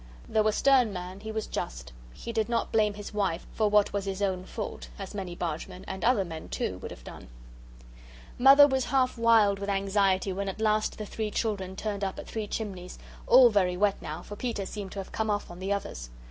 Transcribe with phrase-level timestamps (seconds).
[0.27, 1.93] Though a stern man he was just.
[2.11, 5.85] He did not blame his wife for what was his own fault, as many bargemen,
[5.87, 7.27] and other men, too, would have done.
[8.39, 12.25] Mother was half wild with anxiety when at last the three children turned up at
[12.25, 15.59] Three Chimneys, all very wet by now, for Peter seemed to have come off on
[15.59, 16.09] the others.